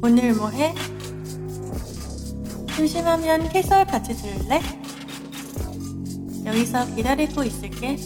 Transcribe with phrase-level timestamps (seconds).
[0.00, 0.74] 오늘 뭐해?
[2.76, 4.60] 심심하면 캐설 같이 들을래?
[6.44, 7.96] 여기서 기다리고 있을게.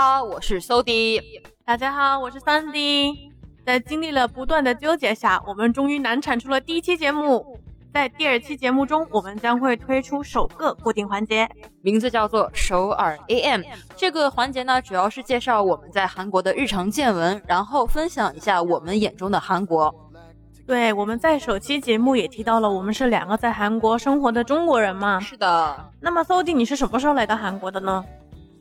[0.00, 1.20] 好，我是 Sody。
[1.64, 3.32] 大家好，我是 Sandy。
[3.66, 7.58] 在经历了不断的纠结下，我们终于难产出了第一期节目。
[7.92, 11.48] 在第二期节目中，我们将会推出首个固定环节。
[11.82, 13.62] 名字叫做首尔 AM。
[13.96, 19.92] 这个环节呢，主要是介绍我们在韩国的日常见闻，然后分享一下我们眼中的韩国。
[20.64, 25.18] 对，我们在首期节目也提到了，我们是两个在韩国生活的中国人嘛。
[25.18, 28.04] 是的，那么 Sody，你是什么时候来到韩国的呢？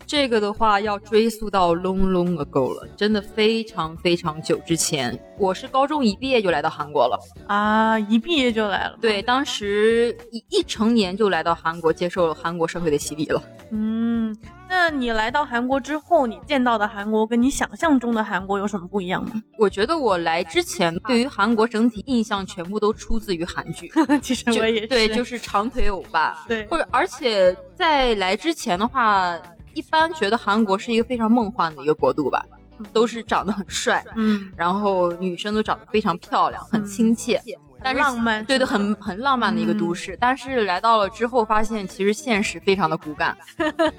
[0.07, 5.19] 这个的话要追溯到 long long ago 了，真的非常非常久之前。
[5.37, 7.19] 我是高中一毕业就来到韩国了。
[7.45, 8.97] 啊，一毕业就来了。
[9.01, 13.43] 对，当时一一成年就来到韩国，接受韩国社会的洗礼了。
[13.71, 14.33] 嗯，
[14.69, 19.31] 那你来到韩国之后，你见到的韩国跟你想象中的韩国有什么不一样吗？
[19.59, 23.91] 我觉得我来之前对于韩国整体印象全部都出自于韩剧。
[24.23, 24.87] 其实我也是。
[24.87, 26.45] 对，就是长腿欧巴。
[26.47, 29.37] 对，或者而且在来之前的话，
[29.77, 32.43] 一般觉得韩国是一个非常梦幻的一个国度吧，
[32.91, 37.39] 都是长得很帅，嗯，然后女生都长得非常漂亮，很亲切，
[37.83, 40.17] 但是浪漫，对的，很很浪漫的一个都市。
[40.19, 43.37] 但是来到了之后，发现其实现实非常的骨感，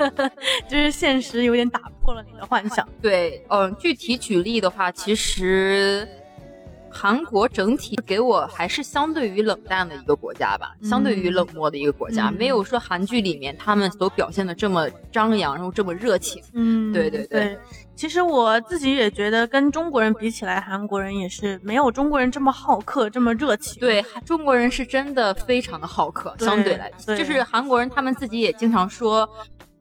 [0.69, 2.85] 就是现实有点打破了你的幻想。
[3.01, 6.09] 对，嗯，具体举例的话，其实。
[6.91, 16.43] 韩国整体给我还是相对于冷淡的一个国家吧，相对于冷漠的一个国家，没有说韩剧里面他们所表现的这么张扬，然后这么热情。
[16.53, 17.59] 嗯，对对对。
[17.95, 23.81] 其实我自己也觉得，跟中国人比起来，韩国人也是没有中国人这么好客，这么热情。
[23.81, 29.29] 对，中国人是真的非常的好客，相对来，就是韩国人他们自己也经常说。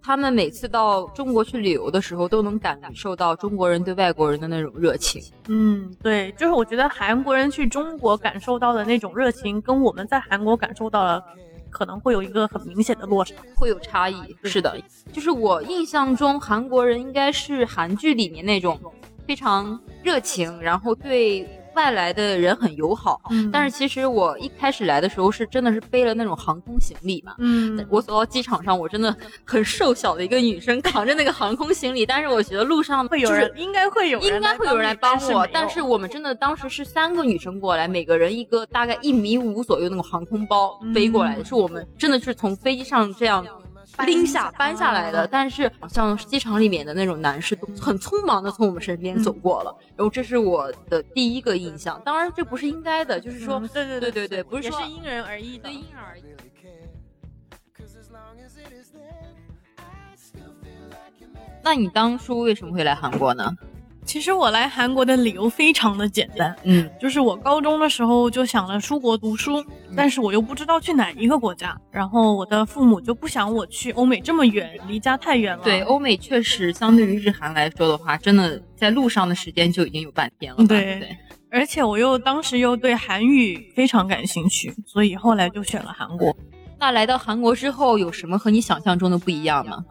[0.08, 5.22] 他们每次到中国去旅游的时候，都能感受到中国人对外国人的那种热情。
[5.50, 11.22] 嗯，对，就是我觉得韩国人去中国感受到的那种热情，跟我们在韩国感受到的
[11.70, 14.16] 可能会有一个很明显的落差，会有差异。
[14.46, 14.80] 是的，
[15.12, 18.80] 就是我印象中韩国人应该是韩剧里面那种
[19.28, 21.46] 非常热情，然后对。
[21.78, 29.16] 外来的人很友好，嗯，但是其实我一开始来的时候是真的是背了那种航空行李嘛，嗯，我走到机场上，我真的
[29.46, 43.46] 很瘦小的一个女生扛着那个航空行李，但是我觉得路上会有人，应该会有，应该会有人来帮我，但是我们真的当时是三个女生过来，每个人一个大概一米五左右那种航空包背过来的，是我们真的是从飞机上这样。
[44.06, 52.02] 拎下搬下来的，但是好像机场里面的那种男士都很匆忙的从我们身边走过了，然后这是我的第一个印象。
[52.06, 56.24] 当然这不是应该的，就是说，对对对对对，不是说因人而异，对因人而异。
[61.64, 63.54] 那你当初为什么会来韩国呢？
[64.08, 69.62] 其实我来韩国的理由非常的简单，嗯，就是我高中的时候就想了出国读书，
[69.98, 75.64] 但是我又不知道去哪一个国家，然后我的父母就不想我去欧美这么远，离家太远了。
[75.64, 80.66] 对，欧美确实相对于日韩来说的话，真的在路上的时间就已经有半天了。
[80.66, 81.18] 对对，
[81.52, 86.34] 而且我又当时又对韩语非常感兴趣，所以后来就选了韩国。
[86.80, 89.84] 那来到韩国之后，有什么和你想象中的不一样吗？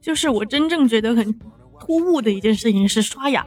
[0.00, 1.38] 就是我真正觉得很。
[1.80, 3.44] 突兀的一件事情是刷牙，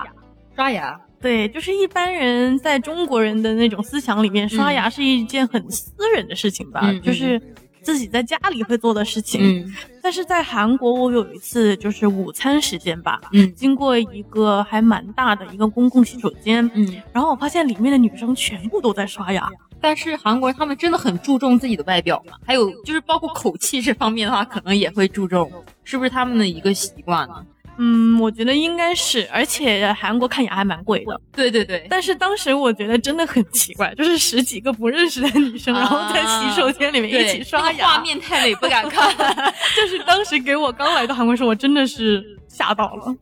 [0.55, 7.41] 刷牙，对，就是一般人在中国人的那种思想里面，刷牙是一件很私人的事情吧，就是
[7.81, 9.41] 自己在家里会做的事情。
[9.41, 19.49] 嗯，但是在韩国，我有一次就是午餐时间吧，嗯，经过一个还蛮大的一个公共洗手间，嗯，然后我发现里面的女生全部都在刷牙。
[19.79, 25.51] 但是韩国人他们真的很注重自己的外表嘛，还有就是包括口气这方面的话，可能也会注重，
[25.83, 27.45] 是不是他们的一个习惯呢？
[27.79, 31.22] 嗯，我觉得应该是，而且韩国看牙还蛮贵的。
[31.31, 39.16] 对对对，但是当时我觉得真的很奇怪，就是十几个不认识的女生，然后在洗手间里面一起刷牙，画面太美不敢看。
[39.75, 43.16] 就是当时给我刚来到韩国时，我真的是吓到了。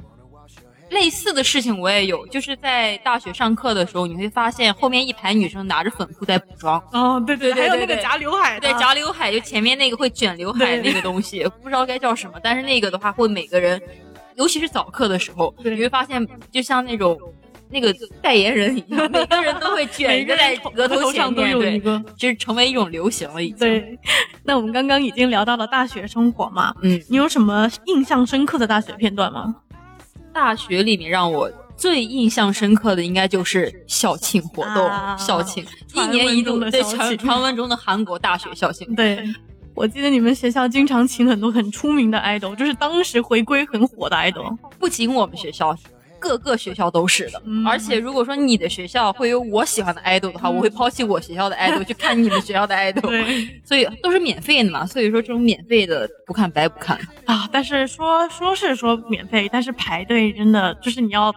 [0.92, 6.82] 类似的事情我也有，就是在大学上课的时候，你会发现后面一排女生拿着粉扑在补妆。
[6.94, 13.82] 哦，对对，还有那个夹刘海，对夹刘海，就前面那个会卷刘海那个东西，不知道该叫什么，但是那个的话会每个人。
[14.38, 17.18] 尤其是早课的时候，你会发现，就像那种
[17.70, 23.44] 那个代言人一样， 每个人都会卷在额 头上都有一个，就是成为一种流行了。
[23.44, 23.58] 已经。
[23.58, 24.00] 对，
[24.44, 29.56] 那我们刚刚已经聊到了大学生活嘛，嗯，你有什么印象深刻的大学片段吗？
[30.34, 34.86] 大学里面让我最印象深刻的，应该就是校庆活动。
[34.88, 38.94] 啊校庆一年一度的对校庆传传闻中的韩国大学校庆。
[38.96, 39.24] 对，
[39.76, 44.58] 我记得你们学校经常请很多很出名的 idol，就是当时回归很火的 idol。
[44.80, 45.78] 不仅我们学校，
[46.18, 47.42] 各个学校都是的。
[47.46, 53.02] 嗯而且如果说你的学校会有我喜欢的 idol 的话，我会抛弃我学校的 idol 去看你们学校的 idol。
[53.02, 54.86] 对所以都是免费的嘛。
[54.86, 56.98] 所以说这种免费的不看白不看。
[57.26, 61.34] 啊，但是说说是说免费，但是排队真的就是你要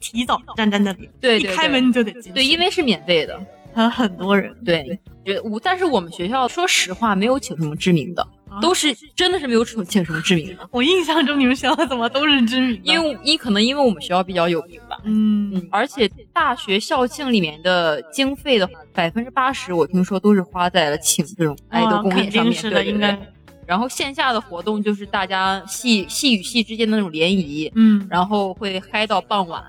[0.00, 2.32] 提早站在那里，对对一开门就得进。
[2.32, 3.38] 对，因为是免费的。
[3.76, 4.56] 还有很多人。
[4.64, 10.66] 对，觉我但是我们学校说实话没有请什么知名的，啊都是真的是没有请请什么知名的。
[10.72, 12.80] 我印象中你们学校怎么都是知名的？
[12.84, 23.18] 因为一可能因为我们学校比较有名吧，嗯嗯，而且大学校庆里面的经费的百分之八十，我听说都是花在了请这种爱豆公演上面，是的，对对应该
[23.66, 29.62] 然后线下的活动就是大家系系与系之间的那种联谊，嗯，然后会嗨到傍晚。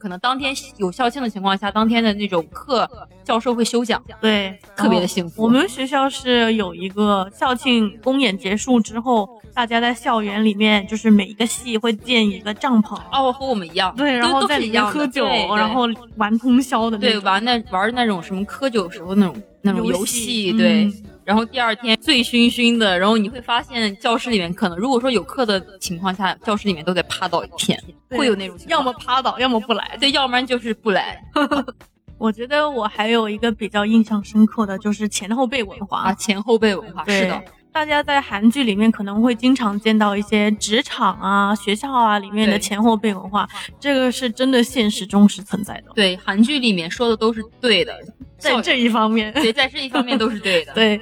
[0.00, 2.90] 可能当天有校庆的情况下，当天的那种课
[3.22, 15.86] 教授会休讲，对，特别的幸福我们学校是有一个校庆公演结束之后，大家在校园里面，就是每一个系会建一个帐篷，哦，和我们一样，对，然后在里面喝酒，然后
[16.16, 17.20] 玩通宵的那种。
[17.20, 20.90] 对玩那玩那种什么喝酒时候那种那种游游戏对。
[21.24, 27.78] 然后第二天醉醺醺的，然后你会发现教室里面可能如果说有课的情况下，教室里面都得趴倒一片，
[28.10, 29.96] 会有那种情况要么趴倒，要么不来。
[30.00, 31.22] 对，要不然就是不来
[32.18, 36.12] 我觉得我还有一个比较印象深刻的就是前后辈文化啊。
[36.14, 45.92] 前后辈文化对是的，大家在韩剧里面可能会经常见到一些职场啊、学校啊里面的前后辈文化，这个是真的现实中是存在的。
[45.94, 50.72] 对韩剧里面说的都是对的，校在这一方面，对在这一方面都是对的。
[50.74, 51.00] 对，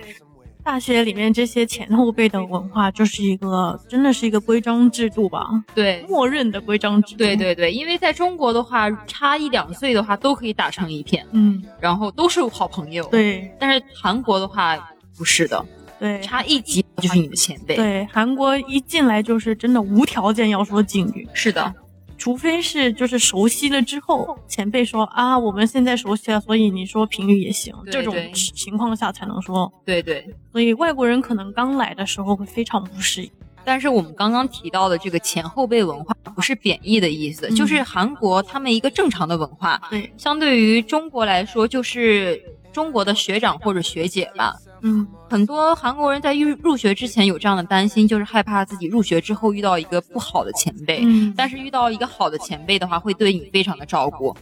[0.65, 7.19] 大学里面这些前后辈的文化就是一个，真的是一个规章制度吧，对默认的规章制度。
[7.19, 14.77] 对，对对，因为在中国的话，差一两岁的话都可以打成一片，嗯，然后都是好朋友。，对但是韩国的话
[15.17, 15.65] 不是的，
[15.99, 17.77] 对差一级就是你的前辈。
[17.77, 21.73] 对，韩国一进来就是真的无条件要说敬语，是的，
[22.19, 29.73] 除非是就是熟悉了之后，前辈说啊，我们现在熟悉了，所以你说评语也行，对这种情况下才能说。
[29.87, 30.29] 对对。
[30.53, 33.31] 所以外国人可能刚来的时候会非常不适应。
[33.65, 42.43] 但是我们刚刚提到的这个前后辈文化，不是贬义的意思，嗯就是韩国他们一个正常的文化，对，相对于中国来说，就是
[42.73, 44.55] 中国的学长或者学姐吧。
[44.81, 51.01] 嗯，很多韩国人在入入学之前有这样的担心，就是害怕自己入学之后遇到一个不好的前辈。
[51.05, 54.35] 嗯但是遇到一个好的前辈的话，会对你非常的照顾。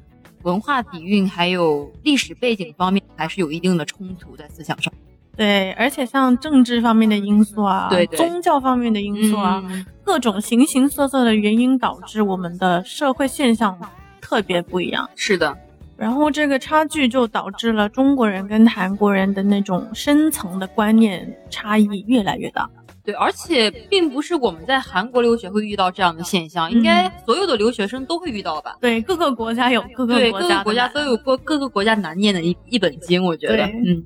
[0.43, 4.93] 文化底蕴还有历史背景方面还是有一定的冲突在思想上。
[5.36, 13.79] 对，而且像政治方面的因素啊，对对宗教方面的因素啊，嗯各种形形色色的原因导致我们的社会现象
[14.19, 15.10] 特别不一样。
[15.15, 15.58] 是的，
[15.96, 22.69] 然后这个差距就导致了中国人跟韩国人的那种深层的观念差异越来越大。
[23.10, 28.78] 对，而且并不是我们在韩国留学会遇到这样的现象，应该所有的留学生都会遇到吧？
[28.80, 34.06] 对，各个国家有各个对，国家的各个国家都有各各个国家难念的一一本经，我觉得，嗯。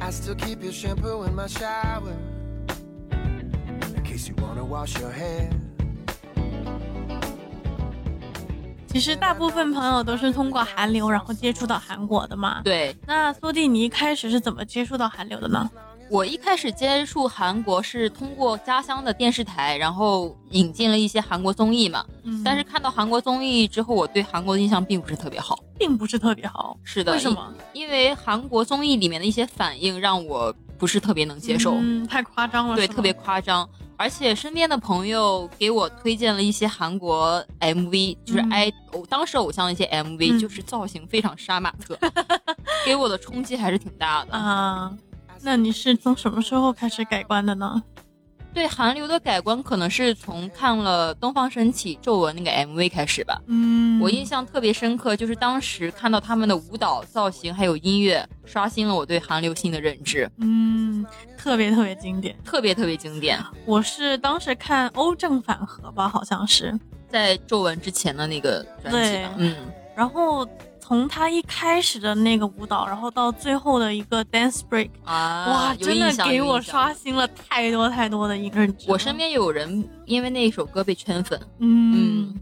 [0.00, 2.16] I still keep your shampoo in my shower
[3.12, 5.50] in case you wanna wash your hair.
[8.88, 12.62] 其实大部分朋友都是通过韩流然后接触到韩国的嘛。。
[12.64, 15.70] 对，那苏弟，你一开始是怎么接触到韩流的呢？
[16.10, 22.02] 我一开始接触韩国是通过家乡的电视台，然后引进了一些韩国综艺嘛。
[22.24, 25.58] 嗯但是看到韩国综艺之后，我对韩国的印象并不是特别好。
[25.78, 26.76] 并不是特别好。
[26.82, 27.52] 是的，为什么？
[27.74, 27.86] 因？
[27.90, 33.68] 为韩国综艺里面的一些反应让我不是特别能接受，嗯，太夸张了，对，特别夸张。
[33.98, 38.40] 而且身边的朋友给我推荐了一些韩国 MV，就是
[38.92, 41.98] 偶、当时偶像的一些 MV，、嗯就是造型非常杀马特，
[42.86, 44.32] 给我的冲击还是挺大的。
[44.32, 44.96] 啊。
[45.42, 47.82] 那你是从什么时候开始改观的呢？
[48.58, 53.40] 对韩流的改观，可能是从看了《东方神起》皱纹那个 MV 开始吧。
[53.46, 62.34] 嗯我印象特别深刻，就是当时看到他们的舞蹈造型还有音乐，刷新了我对韩流新的认知，嗯，特别特别经典。
[62.44, 63.38] 特别特别经典。
[63.64, 66.76] 我是当时看欧正反合吧，好像是，
[67.08, 69.54] 在皱纹之前的那个专辑对吧，嗯，
[69.94, 70.44] 然后
[70.88, 76.58] 从他一开始的那个舞蹈，然后到最后的一个 dance break，、啊，哇，真的给我。
[76.62, 78.92] 刷新了太多太多的认知了。
[78.94, 82.30] 我身边有人因为那一首歌被圈粉，嗯。
[82.30, 82.40] 嗯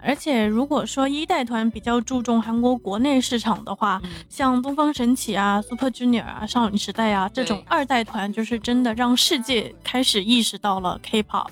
[0.00, 11.48] 而且，如果说一代团比较注重韩国国内市场的话，嗯像东方神起啊、Super Junior 啊、少女时代啊这种二代团，就是真的让世界开始意识到了 K-pop，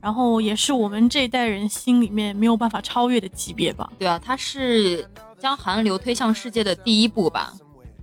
[0.00, 3.92] 然后也是我们这一代人心里面没有办法超越的级别吧。
[3.98, 5.06] 对啊，它是
[5.40, 7.54] 将韩流推向世界的第一步吧。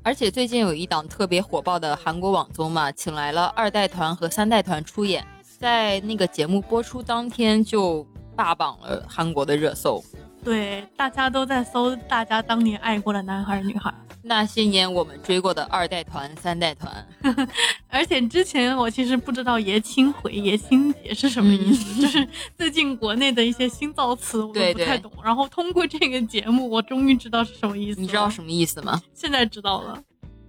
[0.03, 5.25] 而且最近有一档特别火爆的韩国网综嘛，请来了二代团和三代团出演，
[5.60, 10.03] 在那个节目播出当天就霸榜了韩国的热搜。
[10.44, 13.94] 对，大家都在搜大家当年爱过的男孩女孩。
[14.27, 17.07] 那些年我们追过的二代团、三代团，
[17.89, 25.12] 而且之前我其实不知道爷青回、爷青结是什么意思，就是最近国内的一些新造词我都不太懂。
[25.24, 28.00] 然后通过这个节目，我终于知道是什么意思。
[28.01, 29.01] 你知道什么意思吗？
[29.13, 30.01] 现在知道了，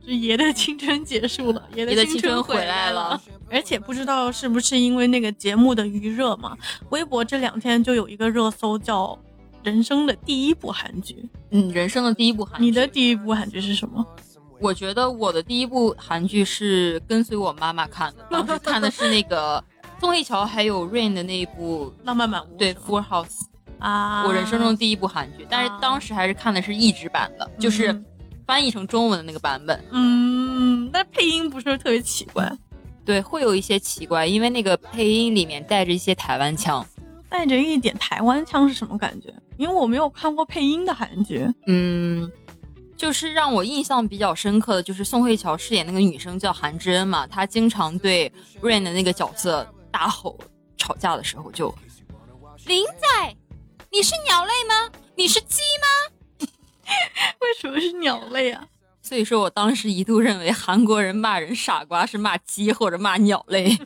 [0.04, 3.23] 是爷的青春结束了， 爷爷的青青春回回来了了。
[3.50, 6.56] 而且不知道是不是因为那个节目的余热嘛，
[6.90, 9.18] 微博这两天就有一个热搜叫
[9.69, 12.43] “人生的第一部韩剧嗯，人生的第一部”。
[12.47, 12.65] 韩剧。
[12.65, 14.05] 你的第一部韩剧是什么？
[14.61, 19.63] 我觉得我的第一部韩剧是跟随我妈妈看的，当时看的是那个
[20.01, 23.27] 宋慧乔还有 Rain 的那一部，浪漫满屋对《Four House》，
[23.79, 28.05] 啊，我人生中第一部韩剧，但是当时还是看的是译制版的，就是嗯
[28.47, 29.85] 翻译成中文的那个版本。
[29.93, 32.51] 嗯，那配音不是特别奇怪，
[33.05, 36.85] 对，会有一些奇怪，因为那个配音里面带着一些台湾腔。
[37.28, 39.32] 带着一点台湾腔是什么感觉？
[39.56, 41.47] 因为我没有看过配音的韩剧。
[41.66, 42.30] 嗯，
[42.97, 48.32] 就是让我印象比较深刻的就是宋慧乔饰演那个女生叫韩智恩嘛，她经常对
[48.62, 50.38] Rain 的那个角色大吼，
[50.76, 51.75] 吵架的时候就
[52.66, 53.37] 林仔，
[53.90, 54.90] 你是鸟类吗？
[55.14, 56.47] 你是鸡吗？
[57.40, 58.64] 为什么是鸟类啊？
[59.02, 63.76] 所以说我当时一度认为韩国人骂人傻瓜是骂鸡或者骂鸟类。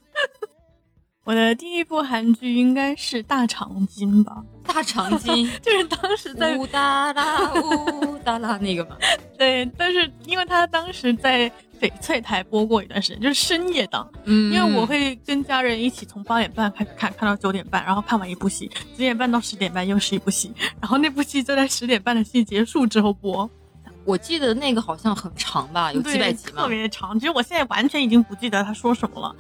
[1.25, 8.97] 我的第一部韩剧应该是《大长今》吧，大长今， 就是当时在呜哒啦呜哒啦那个嘛。
[9.39, 11.49] 对，但是因为他当时在
[11.81, 23.49] 翡翠台播过一段时间，就是深夜档，嗯，因为我会跟家人一起从八点半开始看，看到九点半，然后看完一部戏，九点半到十点半又是一部戏，然后那部戏就在十点半的戏结束之后播，
[24.05, 26.69] 我记得那个好像很长吧，有几百集嘛特。
[26.69, 27.17] 别长。
[27.21, 29.37] 其实我现在完全已经不记得他说什么了。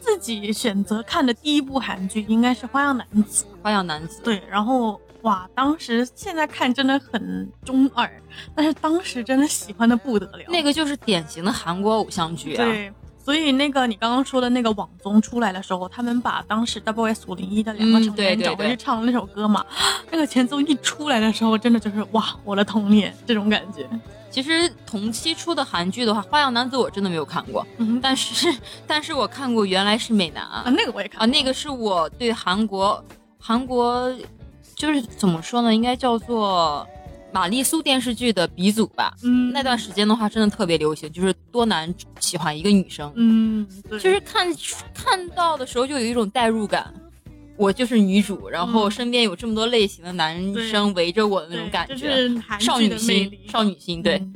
[0.00, 8.10] 自己选择看的第一部韩剧应该是《花样男子》，花样男子，对，然后哇，当时现在看真的很中二，
[8.54, 10.44] 但是当时真的喜欢的不得了。
[10.48, 12.64] 那个就是典型的韩国偶像剧啊。
[12.64, 12.92] 对，
[13.22, 19.64] 所以那个你刚刚说的那个网综出来的时候，他们把当时 Double S 五零一的两个嗯成员找回去唱那首歌嘛，
[20.10, 23.88] 那个前奏一出来的时候，真的就是哇，我的童年这种感觉。
[24.30, 28.54] 其实同期出的韩剧的话，《花样男子》我真的没有看过，嗯，但是
[28.86, 33.04] 但是我看过《原来是美男》啊，那个我也看啊，那个是我对韩国
[33.38, 34.12] 韩国
[34.76, 36.86] 就是怎么说呢，应该叫做
[37.32, 39.14] 玛丽苏电视剧的鼻祖吧。
[39.22, 44.46] 嗯那段时间的话，真的特别流行，就是多男喜欢一个女生，嗯，就是看
[44.94, 46.92] 看到的时候就有一种代入感。
[47.56, 54.02] 我就是女主，然后嗯身边有这么多类型的男生围着我的那种感觉，是少女心，少女心。
[54.02, 54.34] 对、嗯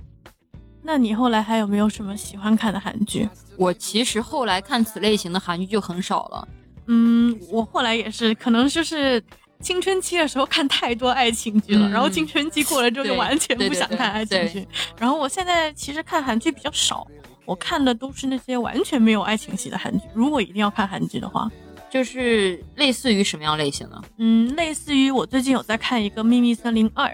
[0.86, 3.26] 那你后来还有没有什么喜欢看的韩剧？
[3.56, 6.46] 我其实后来看此类型的韩剧就很少了。
[6.88, 9.18] 嗯，我后来也是，可能就是
[9.64, 14.68] 青春期的时候看太多爱情剧了，嗯然后青春期过了之后就完全不想看爱情剧。
[14.98, 17.06] 然后我现在其实看韩剧比较少，
[17.46, 20.04] 我看的都是那些完全没有爱情戏的韩剧。
[20.12, 21.50] 如果一定要看韩剧的话，
[21.90, 24.02] 就是类似于什么样类型的？
[24.18, 27.08] 嗯，类似于我最近有在看一个《秘密森林二》，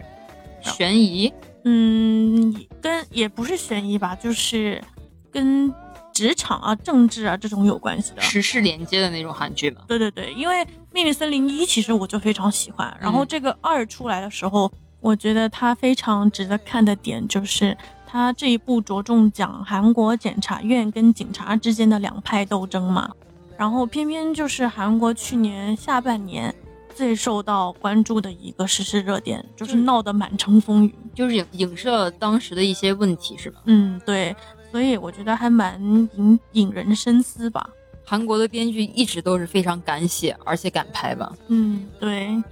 [0.77, 1.33] 悬疑，
[1.65, 4.83] 嗯，跟也不是悬疑吧，就是
[5.31, 5.73] 跟
[6.13, 8.23] 职场啊、政治啊这种有关系的。
[8.23, 9.83] 时事连接的那种韩剧嘛。
[9.87, 10.57] 对对对，因为
[10.93, 17.77] 《秘密森林一》其实我就非常喜欢，然后嗯这个二出来的时候，我觉得它非常值得看的点就是。
[18.13, 23.09] 它这一部着重讲韩国检察院跟警察之间的两派斗争嘛，
[23.57, 26.53] 然后偏偏就是韩国去年下半年
[26.93, 30.93] 最受到关注的一个时事热点，就是嗯闹得满城风雨。
[31.15, 33.61] 就是影影射当时的一些问题，是吧？
[33.67, 34.35] 嗯，对，
[34.71, 35.81] 所以我觉得还蛮
[36.17, 37.69] 引引人深思吧。
[38.05, 41.33] 韩国的编剧一直都是非常敢写，而且敢拍吧。
[41.49, 42.43] 嗯，对。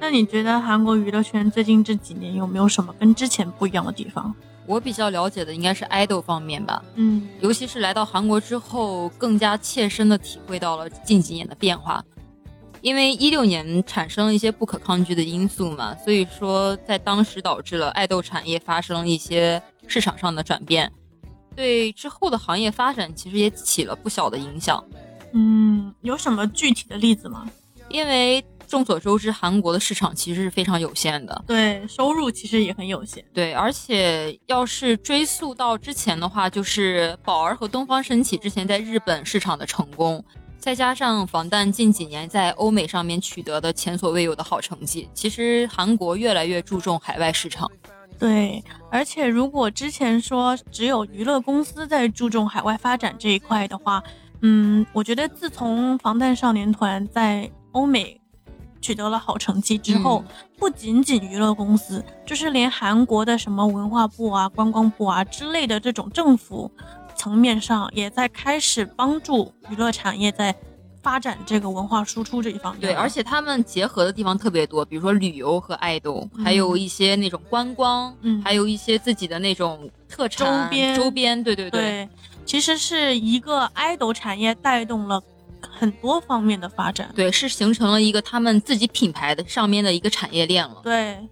[0.00, 4.34] 那你觉得韩国娱乐圈最近这几年有没有什么跟之前不一样的地方？
[4.64, 12.04] 我比较了解的应该是 idol 方面吧，嗯尤其是来到韩国之后，更加切身的体会到了近几年的变化。
[12.80, 20.92] 因为一六年产生了一些不可抗拒的因素嘛，所以说在当时导致了爱豆产业发生了一些市场上的转变，
[21.58, 24.82] 对之后的行业发展其实也起了不小的影响。
[25.32, 27.50] 嗯，有什么具体的例子吗？
[27.88, 33.24] 因为众所周知，韩国的市场其实是非常有限的，对，收入其实也很有限。
[33.34, 40.24] 对，而且要是追溯到之前的话，就是宝儿和东方神起之前在日本市场的成功，
[40.60, 47.68] 再加上防弹近几年在欧美上面取得的前所未有的好成绩，其实韩国越来越注重海外市场。
[48.18, 54.02] 对，而且如果之前说只有娱乐公司在注重海外发展这一块的话，
[54.42, 58.20] 嗯，我觉得自从防弹少年团在欧美
[58.80, 60.24] 取得了好成绩之后，
[60.58, 66.70] 不仅仅娱乐公司，就是连韩国的什么文化部啊、观光部啊之类的这种政府
[67.14, 70.54] 层面上，也在开始帮助娱乐产业在
[71.08, 72.82] 发展这个文化输出这一方面。
[72.82, 82.06] 对，而且他们结合的地方特别多，比如说旅游和爱豆，还有一些那种观光，嗯还有一些自己的那种特产周边周边，对对对，
[82.44, 85.18] 其实是一个 idol 产业带动了
[85.62, 87.10] 很多方面的发展。
[87.16, 90.82] 对，是形成了一个他们自己品牌的上面的一个产业链了。
[90.84, 91.26] 对，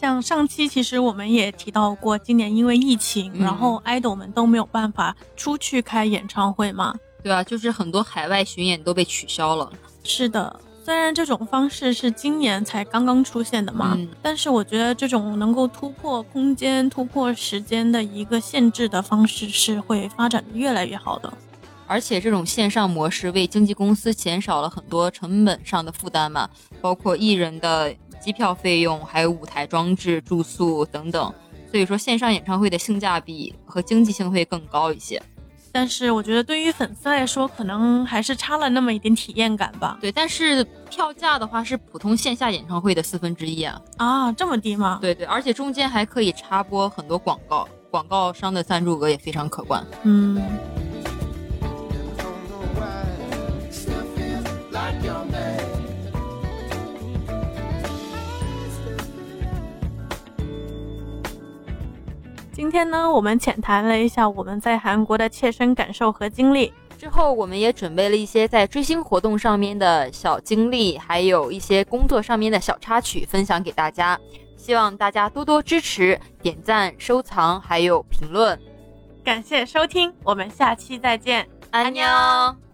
[0.00, 6.94] 像上期其实我们也提到过，今年因为疫情，嗯然后 idol 们都没有办法出去开演唱会嘛。
[7.22, 9.70] 对啊，就是很多海外巡演都被取消了。
[10.02, 21.32] 是的，虽然这种方式是今年才刚刚出现的嘛，嗯但是我觉得这种能够突破空间、突破时间的一个限制的方式，是会发展的越来越好的。
[21.86, 26.48] 而且这种线上模式为经纪公司减少了很多成本上的负担嘛，
[26.80, 31.32] 包括艺人的机票费用，还有舞台装置、住宿等等。
[31.70, 35.22] 所以说，线上演唱会的性价比和经济性会更高一些。
[35.72, 39.98] 但是我觉得对于粉丝来说，可能还是差了那么一点体验感吧。
[40.00, 43.80] 对，但是票价的话是普通线下演唱会的四分之一啊。
[43.96, 44.98] 啊，这么低吗？
[45.00, 49.84] 对对，而且中间还可以插播很多广告，广告商的赞助额也非常可观。
[50.02, 50.42] 嗯，
[62.60, 66.70] 今天呢，我们浅谈了一下我们在韩国的切身感受和经历。
[66.98, 74.20] 之后，我们也准备了一些在追星活动上面的小经历，还有一些工作上面的小插曲分享给大家。
[74.58, 78.60] 希望大家多多支持、点赞、收藏，还有评论。
[79.24, 81.48] 感谢收听，我们下期再见。
[81.70, 82.69] 安 녕。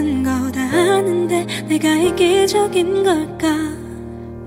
[0.00, 3.48] 같은 거 다 아는데 내가 이기적인 걸까?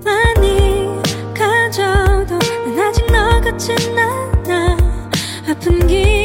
[0.04, 0.84] 많이
[1.32, 2.38] 가져도
[2.74, 4.76] 난 아직 너 같진 않아.
[5.48, 6.23] 아픈 기